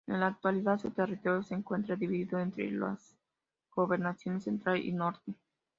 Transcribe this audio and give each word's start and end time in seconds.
En 0.07 0.19
la 0.19 0.25
actualidad 0.25 0.79
su 0.79 0.89
territorio 0.89 1.43
se 1.43 1.53
encuentra 1.53 1.95
dividido 1.95 2.39
entre 2.39 2.71
las 2.71 3.15
Gobernaciones 3.71 4.43
Central 4.45 4.83
y 4.83 4.91
Norte. 4.93 5.35